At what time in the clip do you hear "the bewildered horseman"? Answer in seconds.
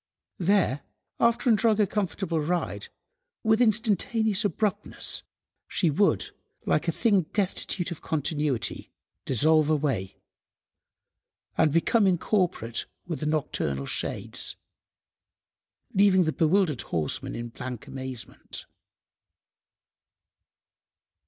16.23-17.35